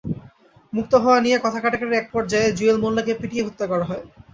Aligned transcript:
মুক্ত 0.73 0.93
হওয়া 1.03 1.19
নিয়ে 1.21 1.37
কথা-কাটাকাটির 1.39 1.99
একপর্যায়ে 2.01 2.55
জুয়েল 2.57 2.77
মোল্লাকে 2.79 3.13
পিটিয়ে 3.21 3.45
হত্যা 3.47 3.65
করা 3.67 3.85
হয়। 3.85 4.03